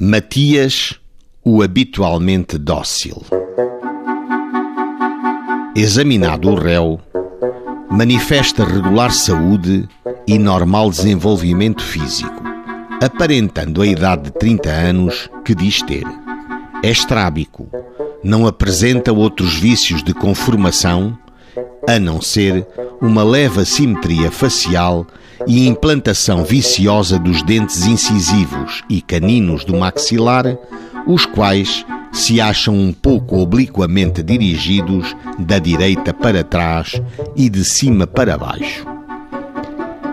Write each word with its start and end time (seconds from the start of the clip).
Matias, 0.00 0.94
o 1.44 1.60
habitualmente 1.60 2.56
dócil. 2.56 3.20
Examinado 5.74 6.50
o 6.50 6.54
réu, 6.54 7.00
manifesta 7.90 8.64
regular 8.64 9.10
saúde 9.10 9.88
e 10.24 10.38
normal 10.38 10.88
desenvolvimento 10.88 11.82
físico, 11.82 12.44
aparentando 13.02 13.82
a 13.82 13.86
idade 13.88 14.26
de 14.26 14.30
30 14.38 14.70
anos 14.70 15.28
que 15.44 15.52
diz 15.52 15.82
ter. 15.82 16.04
É 16.84 16.90
estrábico, 16.90 17.68
não 18.22 18.46
apresenta 18.46 19.12
outros 19.12 19.56
vícios 19.56 20.04
de 20.04 20.14
conformação, 20.14 21.18
a 21.88 21.98
não 21.98 22.22
ser 22.22 22.64
uma 23.00 23.22
leve 23.22 23.60
assimetria 23.60 24.30
facial 24.30 25.06
e 25.46 25.66
implantação 25.66 26.44
viciosa 26.44 27.18
dos 27.18 27.42
dentes 27.42 27.86
incisivos 27.86 28.82
e 28.88 29.00
caninos 29.00 29.64
do 29.64 29.76
maxilar, 29.76 30.56
os 31.06 31.24
quais 31.24 31.86
se 32.12 32.40
acham 32.40 32.74
um 32.74 32.92
pouco 32.92 33.38
obliquamente 33.38 34.22
dirigidos 34.22 35.14
da 35.38 35.58
direita 35.58 36.12
para 36.12 36.42
trás 36.42 37.00
e 37.36 37.48
de 37.48 37.64
cima 37.64 38.06
para 38.06 38.36
baixo. 38.36 38.86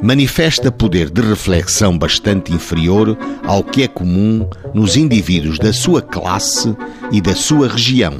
Manifesta 0.00 0.70
poder 0.70 1.10
de 1.10 1.20
reflexão 1.20 1.98
bastante 1.98 2.52
inferior 2.52 3.18
ao 3.44 3.64
que 3.64 3.82
é 3.82 3.88
comum 3.88 4.48
nos 4.72 4.96
indivíduos 4.96 5.58
da 5.58 5.72
sua 5.72 6.00
classe 6.00 6.76
e 7.10 7.20
da 7.20 7.34
sua 7.34 7.66
região, 7.66 8.14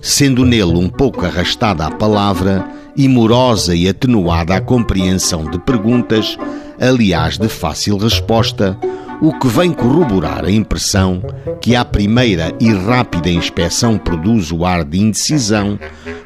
sendo 0.00 0.46
nele 0.46 0.78
um 0.78 0.88
pouco 0.88 1.26
arrastada 1.26 1.84
a 1.84 1.90
palavra 1.90 2.66
e 2.96 3.08
morosa 3.08 3.74
e 3.74 3.88
atenuada 3.88 4.56
a 4.56 4.60
compreensão 4.60 5.50
de 5.50 5.58
perguntas, 5.58 6.36
aliás 6.80 7.38
de 7.38 7.48
fácil 7.48 7.96
resposta, 7.96 8.78
o 9.20 9.38
que 9.38 9.48
vem 9.48 9.72
corroborar 9.72 10.44
a 10.44 10.50
impressão 10.50 11.22
que 11.60 11.76
à 11.76 11.84
primeira 11.84 12.54
e 12.58 12.72
rápida 12.72 13.28
inspeção 13.28 13.98
produz 13.98 14.50
o 14.50 14.64
ar 14.64 14.84
de 14.84 14.98
indecisão, 14.98 15.78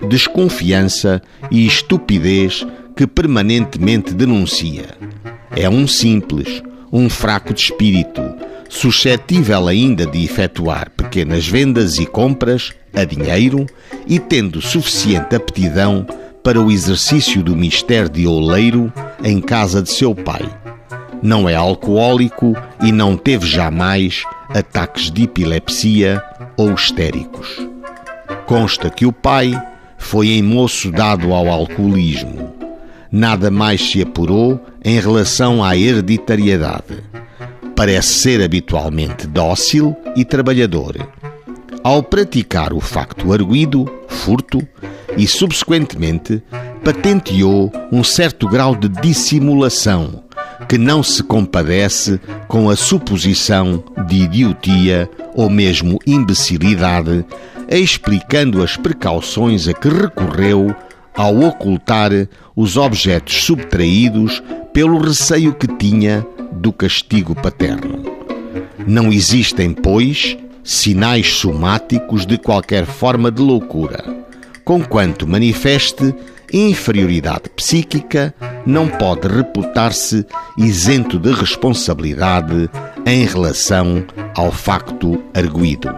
desconfiança 0.08 1.20
e 1.50 1.66
estupidez 1.66 2.64
que 2.96 3.06
permanentemente 3.06 4.14
denuncia. 4.14 4.86
É 5.56 5.68
um 5.68 5.88
simples, 5.88 6.62
um 6.92 7.10
fraco 7.10 7.52
de 7.52 7.62
espírito, 7.62 8.22
suscetível 8.68 9.66
ainda 9.66 10.06
de 10.06 10.24
efetuar 10.24 10.90
pequenas 10.90 11.46
vendas 11.46 11.98
e 11.98 12.06
compras 12.06 12.72
a 12.94 13.04
dinheiro 13.04 13.66
e 14.06 14.20
tendo 14.20 14.60
suficiente 14.60 15.34
aptidão 15.34 16.06
para 16.44 16.60
o 16.60 16.70
exercício 16.70 17.42
do 17.42 17.56
mistério 17.56 18.10
de 18.10 18.26
oleiro 18.26 18.92
em 19.24 19.40
casa 19.40 19.82
de 19.82 19.90
seu 19.90 20.14
pai. 20.14 20.46
Não 21.22 21.48
é 21.48 21.54
alcoólico 21.54 22.54
e 22.82 22.92
não 22.92 23.16
teve 23.16 23.46
jamais 23.46 24.24
ataques 24.50 25.10
de 25.10 25.22
epilepsia 25.22 26.22
ou 26.54 26.74
histéricos. 26.74 27.66
Consta 28.44 28.90
que 28.90 29.06
o 29.06 29.12
pai 29.12 29.58
foi 29.96 30.28
em 30.28 30.42
moço 30.42 30.92
dado 30.92 31.32
ao 31.32 31.48
alcoolismo. 31.48 32.54
Nada 33.10 33.50
mais 33.50 33.80
se 33.80 34.02
apurou 34.02 34.60
em 34.84 35.00
relação 35.00 35.64
à 35.64 35.74
hereditariedade. 35.74 37.02
Parece 37.74 38.08
ser 38.08 38.42
habitualmente 38.42 39.26
dócil 39.26 39.96
e 40.14 40.26
trabalhador. 40.26 41.08
Ao 41.82 42.02
praticar 42.02 42.74
o 42.74 42.80
facto 42.80 43.32
arguído, 43.32 43.90
furto, 44.08 44.66
e, 45.16 45.26
subsequentemente, 45.26 46.42
patenteou 46.84 47.72
um 47.90 48.04
certo 48.04 48.48
grau 48.48 48.74
de 48.74 48.88
dissimulação 48.88 50.22
que 50.68 50.78
não 50.78 51.02
se 51.02 51.22
compadece 51.22 52.20
com 52.48 52.70
a 52.70 52.76
suposição 52.76 53.82
de 54.06 54.22
idiotia 54.22 55.10
ou 55.34 55.50
mesmo 55.50 55.98
imbecilidade, 56.06 57.24
explicando 57.68 58.62
as 58.62 58.76
precauções 58.76 59.68
a 59.68 59.72
que 59.72 59.88
recorreu 59.88 60.74
ao 61.14 61.40
ocultar 61.40 62.10
os 62.56 62.76
objetos 62.76 63.44
subtraídos 63.44 64.42
pelo 64.72 64.98
receio 64.98 65.54
que 65.54 65.66
tinha 65.66 66.26
do 66.52 66.72
castigo 66.72 67.34
paterno. 67.34 68.02
Não 68.86 69.12
existem, 69.12 69.72
pois, 69.72 70.36
sinais 70.62 71.34
somáticos 71.34 72.26
de 72.26 72.38
qualquer 72.38 72.84
forma 72.84 73.30
de 73.30 73.40
loucura 73.40 74.23
conquanto 74.64 75.26
manifeste 75.26 76.14
inferioridade 76.52 77.50
psíquica, 77.56 78.34
não 78.64 78.88
pode 78.88 79.26
reputar-se 79.26 80.24
isento 80.56 81.18
de 81.18 81.32
responsabilidade 81.32 82.70
em 83.04 83.26
relação 83.26 84.04
ao 84.36 84.52
facto 84.52 85.22
arguído. 85.34 85.92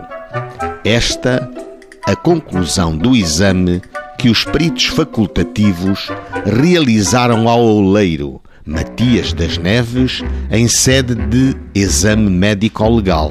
Esta 0.85 1.51
a 2.07 2.15
conclusão 2.15 2.97
do 2.97 3.17
exame 3.17 3.83
que 4.17 4.29
os 4.29 4.45
peritos 4.45 4.87
facultativos 4.87 6.09
realizaram 6.45 7.49
ao 7.49 7.61
oleiro 7.61 8.41
Matias 8.65 9.33
das 9.33 9.59
Neves 9.59 10.23
em 10.51 10.67
sede 10.69 11.15
de 11.15 11.57
exame 11.75 12.31
médico-legal. 12.31 13.31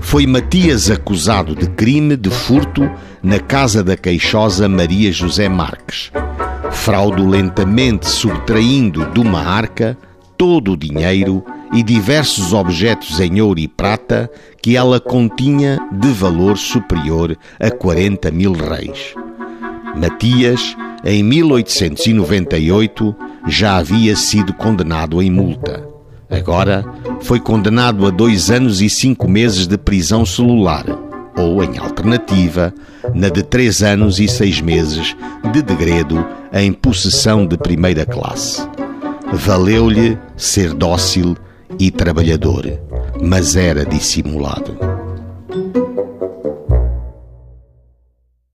Foi 0.00 0.26
Matias 0.26 0.90
acusado 0.90 1.54
de 1.54 1.68
crime 1.70 2.16
de 2.16 2.30
furto 2.30 2.90
na 3.22 3.38
casa 3.38 3.82
da 3.82 3.96
queixosa 3.96 4.68
Maria 4.68 5.12
José 5.12 5.48
Marques, 5.48 6.10
fraudulentamente 6.72 8.08
subtraindo 8.08 9.06
de 9.12 9.20
uma 9.20 9.40
arca 9.40 9.96
todo 10.36 10.72
o 10.72 10.76
dinheiro 10.76 11.44
e 11.72 11.82
diversos 11.82 12.52
objetos 12.52 13.20
em 13.20 13.40
ouro 13.40 13.60
e 13.60 13.68
prata 13.68 14.30
que 14.62 14.76
ela 14.76 14.98
continha 14.98 15.78
de 15.92 16.08
valor 16.08 16.56
superior 16.56 17.36
a 17.60 17.70
40 17.70 18.30
mil 18.30 18.52
reis. 18.52 19.14
Matias, 19.94 20.76
em 21.04 21.22
1898, 21.22 23.14
já 23.46 23.76
havia 23.76 24.16
sido 24.16 24.52
condenado 24.54 25.22
em 25.22 25.30
multa. 25.30 25.86
Agora 26.30 26.84
foi 27.22 27.40
condenado 27.40 28.06
a 28.06 28.10
dois 28.10 28.50
anos 28.50 28.80
e 28.80 28.88
cinco 28.88 29.28
meses 29.28 29.66
de 29.66 29.78
prisão 29.78 30.24
celular, 30.24 30.84
ou, 31.36 31.62
em 31.62 31.78
alternativa, 31.78 32.74
na 33.14 33.28
de 33.28 33.42
três 33.42 33.82
anos 33.82 34.18
e 34.18 34.28
seis 34.28 34.60
meses 34.60 35.16
de 35.52 35.62
degredo 35.62 36.26
em 36.52 36.72
possessão 36.72 37.46
de 37.46 37.56
primeira 37.56 38.04
classe. 38.04 38.66
Valeu-lhe 39.32 40.18
ser 40.36 40.74
dócil 40.74 41.36
e 41.78 41.90
trabalhador, 41.90 42.66
mas 43.22 43.54
era 43.54 43.84
dissimulado. 43.84 44.89